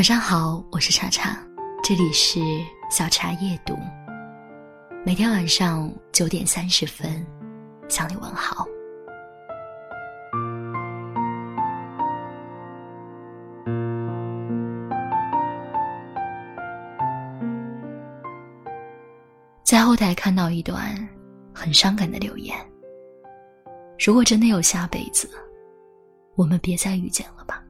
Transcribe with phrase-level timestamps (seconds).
[0.00, 1.38] 晚上好，我是茶茶，
[1.82, 2.40] 这里是
[2.90, 3.76] 小茶夜读。
[5.04, 7.22] 每天晚上九点三十分，
[7.86, 8.66] 向你问好。
[19.62, 20.96] 在后台看到一段
[21.52, 22.56] 很伤感的留言。
[24.02, 25.28] 如果真的有下辈子，
[26.36, 27.62] 我们别再遇见了吧，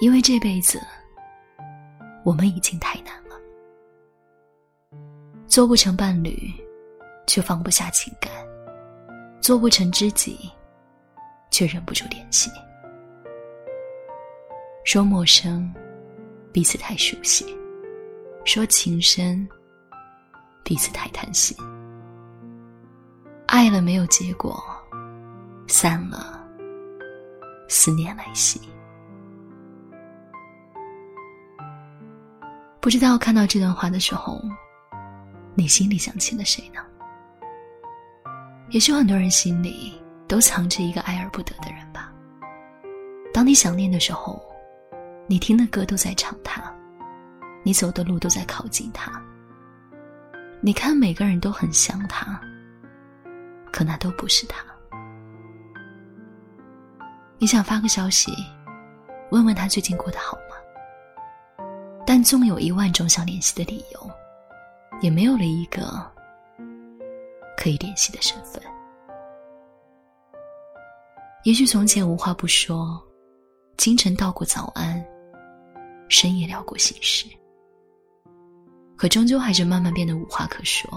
[0.00, 0.80] 因为这辈子。
[2.26, 3.40] 我们已经太难了，
[5.46, 6.52] 做不成伴侣，
[7.24, 8.32] 却放不下情感；
[9.40, 10.50] 做不成知己，
[11.52, 12.50] 却忍不住联系。
[14.84, 15.72] 说陌生，
[16.52, 17.46] 彼此太熟悉；
[18.44, 19.48] 说情深，
[20.64, 21.56] 彼此太贪心。
[23.46, 24.60] 爱了没有结果，
[25.68, 26.44] 散了，
[27.68, 28.60] 思念来袭。
[32.86, 34.40] 不知道看到这段话的时候，
[35.56, 36.80] 你心里想起了谁呢？
[38.70, 42.12] 也许很多人心里都藏着一个爱而不得的人吧。
[43.34, 44.40] 当你想念的时候，
[45.26, 46.72] 你听的歌都在唱他，
[47.64, 49.20] 你走的路都在靠近他。
[50.60, 52.40] 你看每个人都很像他，
[53.72, 54.64] 可那都不是他。
[57.36, 58.32] 你想发个消息，
[59.32, 60.45] 问问他最近过得好吗？
[62.06, 64.10] 但纵有一万种想联系的理由，
[65.00, 66.08] 也没有了一个
[67.56, 68.62] 可以联系的身份。
[71.42, 73.02] 也许从前无话不说，
[73.76, 75.04] 清晨道过早安，
[76.08, 77.26] 深夜聊过心事，
[78.96, 80.88] 可终究还是慢慢变得无话可说，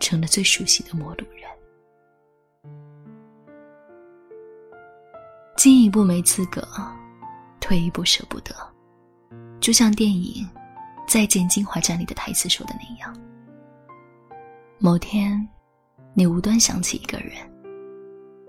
[0.00, 1.48] 成了最熟悉的陌路人。
[5.56, 6.66] 进一步没资格，
[7.60, 8.54] 退一步舍不得。
[9.68, 10.42] 就像电影
[11.06, 13.14] 《再见金华站》里的台词说的那样，
[14.78, 15.46] 某天，
[16.14, 17.32] 你无端想起一个人，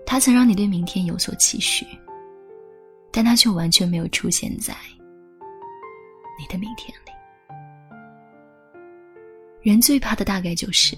[0.06, 1.86] 他曾让你对明天有所期许，
[3.12, 4.74] 但他却完全没有出现在
[6.38, 7.12] 你的明天里。
[9.60, 10.96] 人最怕的大概就是，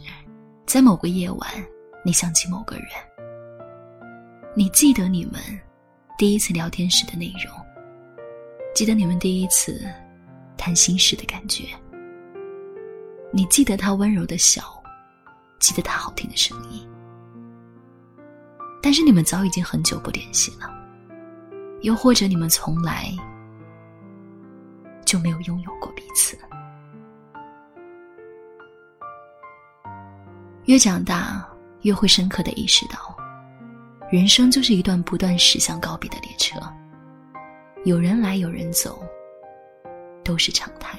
[0.66, 1.50] 在某个夜晚，
[2.04, 2.86] 你想起某个人，
[4.54, 5.42] 你记得你们
[6.16, 7.52] 第一次聊天时的内容，
[8.72, 9.84] 记得你们第一次。
[10.64, 11.64] 谈心时的感觉，
[13.32, 14.62] 你记得他温柔的笑，
[15.58, 16.88] 记得他好听的声音，
[18.80, 20.70] 但是你们早已经很久不联系了，
[21.80, 23.12] 又或者你们从来
[25.04, 26.38] 就没有拥有过彼此。
[30.66, 31.44] 越长大，
[31.80, 33.16] 越会深刻的意识到，
[34.12, 36.56] 人生就是一段不断驶向告别的列车，
[37.84, 39.04] 有人来，有人走。
[40.24, 40.98] 都是常态，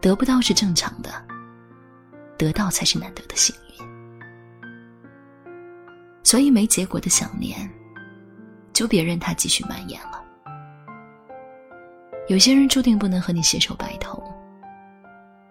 [0.00, 1.10] 得不到是正常的，
[2.38, 3.86] 得到才是难得的幸运。
[6.22, 7.68] 所以没结果的想念，
[8.72, 10.22] 就别任它继续蔓延了。
[12.28, 14.22] 有些人注定不能和你携手白头，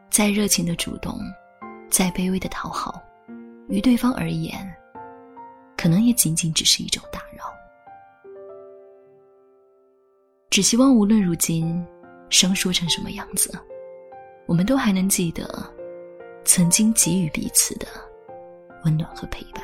[0.09, 1.19] 再热情的主动，
[1.89, 3.01] 再卑微的讨好，
[3.67, 4.73] 于对方而言，
[5.75, 7.53] 可能也仅仅只是一种打扰。
[10.59, 11.87] 只希望无论如今
[12.29, 13.49] 生疏成什么样子，
[14.45, 15.47] 我们都还能记得
[16.43, 17.87] 曾经给予彼此的
[18.83, 19.63] 温暖和陪伴。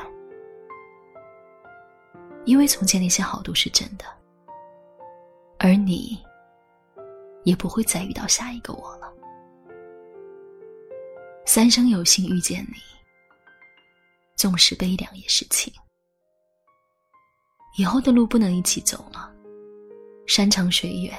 [2.46, 4.06] 因为从前那些好都是真的，
[5.60, 6.18] 而你
[7.44, 9.14] 也不会再遇到下一个我了。
[11.46, 12.78] 三生有幸遇见你，
[14.38, 15.74] 纵使悲凉也是情。
[17.78, 19.34] 以后的路不能一起走了。
[20.28, 21.14] 山长水远，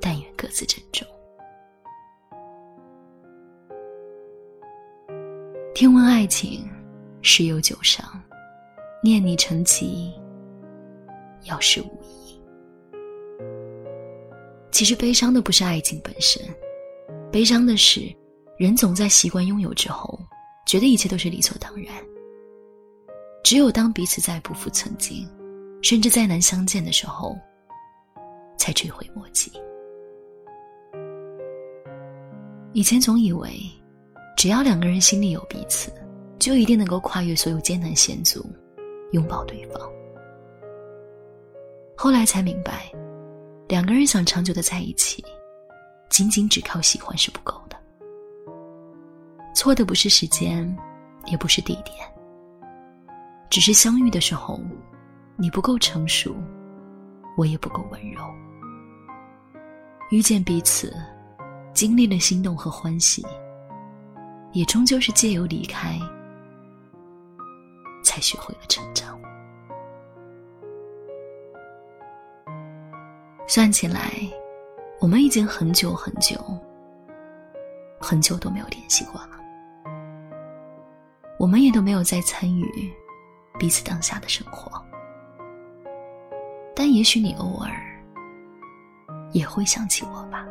[0.00, 1.06] 但愿各自珍重。
[5.74, 6.68] 听闻爱情，
[7.22, 8.04] 十有九伤；
[9.00, 10.12] 念你成疾，
[11.44, 12.36] 要是无益。
[14.72, 16.42] 其实悲伤的不是爱情本身，
[17.30, 18.12] 悲伤的是
[18.58, 20.18] 人总在习惯拥有之后，
[20.66, 21.94] 觉得一切都是理所当然。
[23.44, 25.26] 只有当彼此再不复曾经。
[25.88, 27.38] 甚至再难相见的时候，
[28.58, 29.52] 才追悔莫及。
[32.72, 33.56] 以前总以为，
[34.36, 35.92] 只要两个人心里有彼此，
[36.40, 38.44] 就一定能够跨越所有艰难险阻，
[39.12, 39.80] 拥抱对方。
[41.96, 42.90] 后来才明白，
[43.68, 45.24] 两个人想长久的在一起，
[46.10, 47.76] 仅仅只靠喜欢是不够的。
[49.54, 50.76] 错的不是时间，
[51.26, 51.94] 也不是地点，
[53.48, 54.60] 只是相遇的时候。
[55.38, 56.34] 你不够成熟，
[57.36, 58.22] 我也不够温柔。
[60.10, 60.96] 遇见彼此，
[61.74, 63.22] 经历了心动和欢喜，
[64.52, 65.98] 也终究是借由离开，
[68.02, 69.18] 才学会了成长。
[73.46, 74.10] 算起来，
[75.00, 76.38] 我们已经很久很久、
[78.00, 79.38] 很久都没有联系过了。
[81.38, 82.90] 我们也都没有再参与
[83.58, 84.82] 彼此当下的生活，
[86.78, 87.72] 但也许你偶尔
[89.32, 90.46] 也会想起我吧。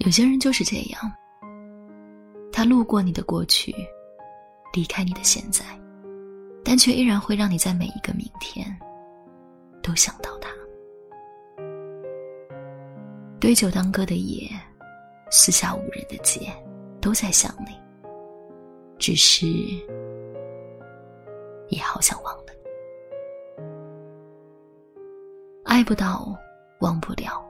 [0.00, 1.12] 有些人就是这样，
[2.52, 3.74] 他路过你的过去，
[4.74, 5.64] 离开你的现在，
[6.62, 8.66] 但却依然会让你在每一个明天
[9.82, 10.50] 都想到他。
[13.40, 14.50] 对酒当歌的夜，
[15.30, 16.52] 四下无人的街，
[17.00, 17.74] 都在想你。
[18.98, 19.46] 只是，
[21.68, 22.45] 也好想忘了
[25.86, 26.36] 不到，
[26.80, 27.40] 忘不了，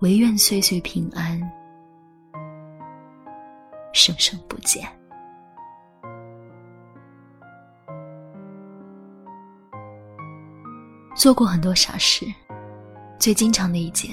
[0.00, 1.40] 唯愿岁岁平安，
[3.94, 4.86] 生生不见。
[11.16, 12.26] 做过很多傻事，
[13.18, 14.10] 最经常的一件，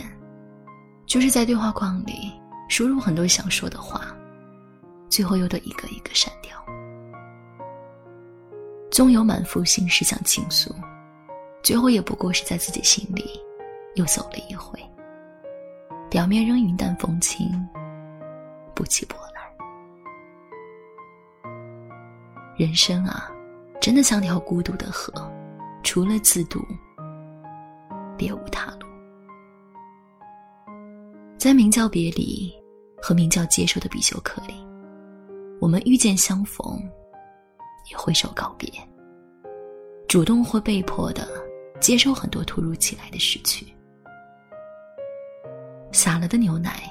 [1.06, 2.32] 就是在对话框里
[2.70, 4.16] 输入很多想说的话。
[5.10, 6.58] 最后又得一个一个删掉，
[8.90, 10.74] 纵有满腹心事想倾诉，
[11.64, 13.40] 最后也不过是在自己心里
[13.96, 14.80] 又走了一回。
[16.10, 17.48] 表面仍云淡风轻，
[18.76, 19.42] 不起波澜。
[22.58, 23.32] 人生啊，
[23.80, 25.14] 真的像条孤独的河，
[25.84, 26.60] 除了自渡，
[28.18, 28.88] 别无他路。
[31.38, 32.54] 在名叫别离
[33.02, 34.54] 和名叫接受的必修课里。
[35.62, 36.78] 我们遇见相逢，
[37.90, 38.70] 也挥手告别。
[40.08, 41.26] 主动或被迫的
[41.82, 43.66] 接受很多突如其来的失去，
[45.92, 46.84] 洒了的牛奶，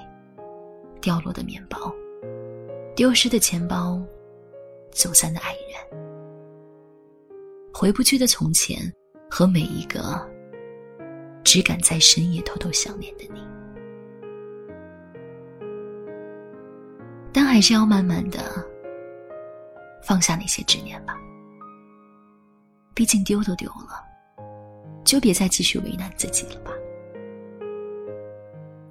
[1.01, 1.79] 掉落的面包，
[2.97, 4.03] 丢失的钱包，
[4.91, 6.01] 走散的爱人，
[7.73, 8.93] 回不去的从前，
[9.31, 10.29] 和每一个
[11.45, 13.41] 只敢在深夜偷偷想念的你。
[17.33, 18.41] 但还是要慢慢的
[20.03, 21.17] 放下那些执念吧。
[22.93, 24.05] 毕竟丢都丢了，
[25.05, 26.71] 就别再继续为难自己了吧。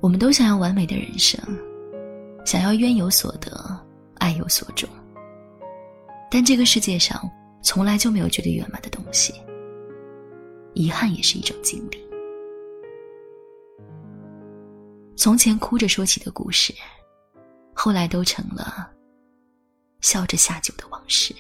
[0.02, 1.40] 我们都想要完美的人生，
[2.46, 3.80] 想要冤有所得，
[4.16, 4.90] 爱有所终。
[6.30, 7.22] 但这个世界上
[7.62, 9.34] 从来就没有绝对圆满的东西，
[10.74, 11.98] 遗憾也是一种经历。
[15.16, 16.74] 从前哭着说起的故事。
[17.82, 18.92] 后来都成了
[20.02, 21.34] 笑着下酒的往事。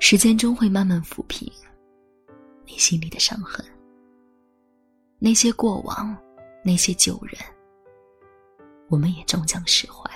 [0.00, 1.48] 时间终会慢慢抚平
[2.64, 3.64] 你心里的伤痕，
[5.18, 6.16] 那些过往，
[6.64, 7.38] 那些旧人，
[8.88, 10.10] 我们也终将释怀。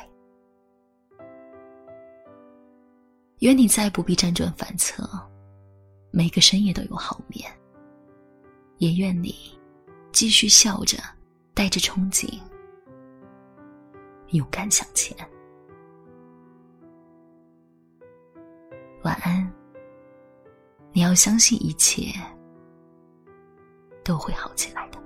[3.41, 5.07] 愿你再不必辗转反侧，
[6.11, 7.49] 每个深夜都有好眠。
[8.79, 9.57] 也愿你
[10.13, 10.99] 继续笑着，
[11.53, 12.41] 带着憧憬。
[14.31, 15.17] 勇敢向前，
[19.03, 19.64] 晚安。
[21.15, 22.13] 我相信一切
[24.03, 24.99] 都会好起来的，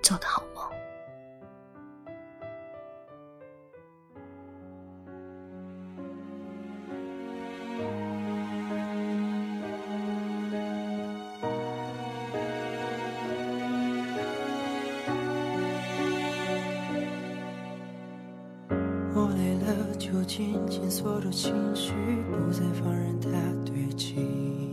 [0.00, 0.44] 做个好。
[20.02, 20.22] 就。
[20.24, 21.92] 紧紧锁住情绪，
[22.30, 23.28] 不再放任它
[23.66, 24.71] 堆积。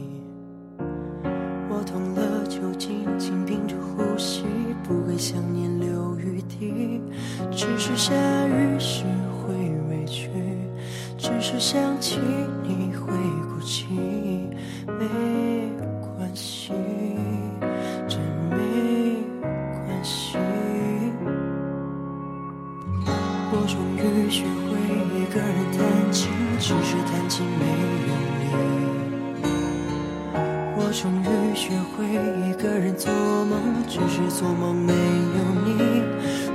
[33.89, 36.03] 只是做梦没有你。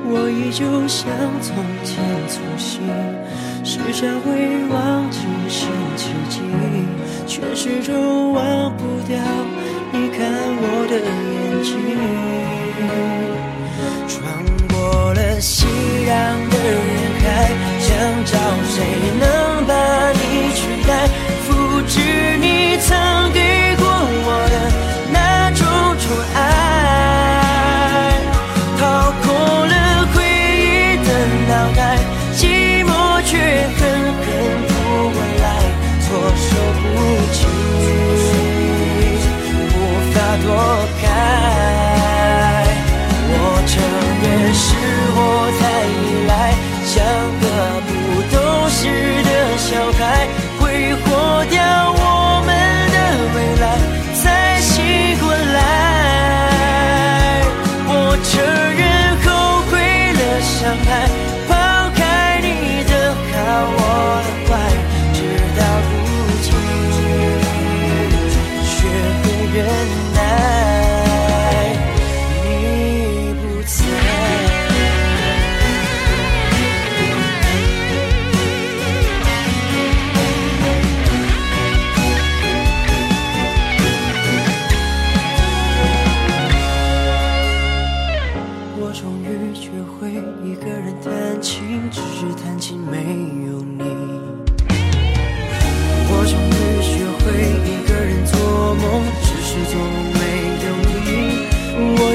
[0.07, 1.11] 我依旧像
[1.43, 1.99] 从前
[2.29, 2.81] 粗心，
[3.64, 6.41] 时常会忘记星期几，
[7.26, 9.19] 却始终忘不掉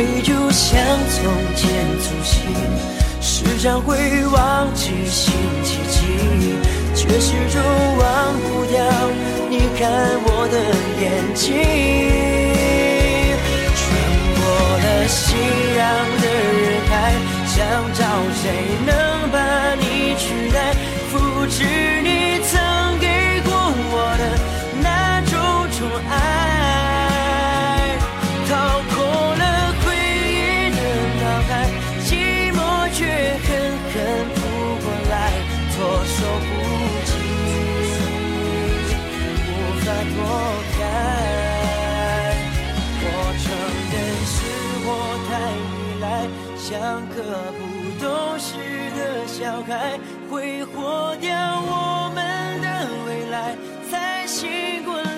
[0.01, 0.79] 依旧像
[1.09, 1.23] 从
[1.55, 2.39] 前粗心，
[3.19, 5.99] 时常会忘记星期几，
[6.95, 7.61] 却始终
[7.97, 8.79] 忘不掉
[9.49, 9.89] 你看
[10.25, 10.57] 我的
[11.01, 11.03] 眼
[11.35, 11.43] 睛。
[13.75, 13.77] 穿
[14.35, 14.41] 过
[14.79, 15.19] 了熙
[15.75, 15.77] 攘
[16.21, 16.25] 的
[16.61, 16.91] 人海，
[17.45, 17.57] 想
[17.93, 17.99] 找
[18.41, 18.43] 谁
[18.85, 18.89] 能
[47.15, 47.59] 个不
[47.99, 48.55] 懂事
[48.95, 49.99] 的小孩，
[50.29, 51.29] 挥霍掉
[51.61, 52.67] 我们的
[53.07, 53.55] 未来，
[53.89, 55.08] 才醒过来。